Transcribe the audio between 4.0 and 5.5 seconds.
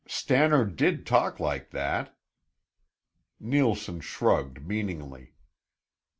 shrugged meaningly.